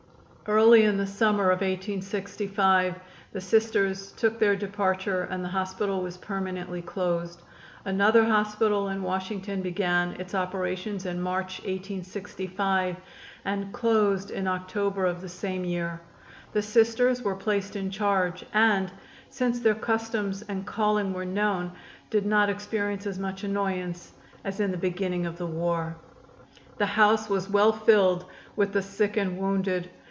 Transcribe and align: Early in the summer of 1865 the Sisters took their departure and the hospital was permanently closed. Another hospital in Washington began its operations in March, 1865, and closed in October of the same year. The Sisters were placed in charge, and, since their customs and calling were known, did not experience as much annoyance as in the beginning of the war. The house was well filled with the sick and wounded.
Early 0.47 0.83
in 0.83 0.97
the 0.97 1.07
summer 1.07 1.43
of 1.45 1.61
1865 1.61 2.99
the 3.31 3.39
Sisters 3.39 4.11
took 4.17 4.37
their 4.37 4.55
departure 4.57 5.21
and 5.23 5.41
the 5.41 5.47
hospital 5.49 6.01
was 6.01 6.17
permanently 6.17 6.81
closed. 6.81 7.41
Another 7.85 8.25
hospital 8.25 8.89
in 8.89 9.01
Washington 9.01 9.61
began 9.61 10.19
its 10.19 10.35
operations 10.35 11.05
in 11.05 11.21
March, 11.21 11.59
1865, 11.59 12.97
and 13.45 13.71
closed 13.73 14.29
in 14.31 14.45
October 14.45 15.05
of 15.05 15.21
the 15.21 15.29
same 15.29 15.63
year. 15.63 16.01
The 16.51 16.61
Sisters 16.61 17.21
were 17.21 17.35
placed 17.35 17.77
in 17.77 17.89
charge, 17.89 18.43
and, 18.53 18.91
since 19.29 19.61
their 19.61 19.75
customs 19.75 20.41
and 20.49 20.65
calling 20.67 21.13
were 21.13 21.23
known, 21.23 21.71
did 22.09 22.25
not 22.25 22.49
experience 22.49 23.07
as 23.07 23.17
much 23.19 23.45
annoyance 23.45 24.11
as 24.43 24.59
in 24.59 24.71
the 24.71 24.77
beginning 24.77 25.25
of 25.25 25.37
the 25.37 25.47
war. 25.47 25.95
The 26.77 26.87
house 26.97 27.29
was 27.29 27.49
well 27.49 27.71
filled 27.71 28.25
with 28.57 28.73
the 28.73 28.81
sick 28.81 29.15
and 29.15 29.37
wounded. 29.37 29.89